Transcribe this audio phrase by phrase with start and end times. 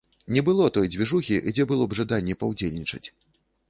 [0.37, 3.05] Не было той дзвіжухі, дзе было б жаданне паўдзельнічаць.